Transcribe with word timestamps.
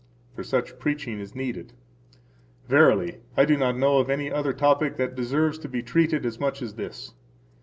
For 0.33 0.41
such 0.43 0.79
preaching 0.79 1.19
is 1.19 1.35
needed. 1.35 1.73
[Verily, 2.67 3.19
I 3.37 3.45
do 3.45 3.55
not 3.55 3.77
know 3.77 3.99
of 3.99 4.09
any 4.09 4.31
other 4.31 4.51
topic 4.51 4.97
that 4.97 5.13
deserves 5.13 5.59
to 5.59 5.69
be 5.69 5.83
treated 5.83 6.25
as 6.25 6.39
much 6.39 6.59
as 6.63 6.73
this. 6.73 7.13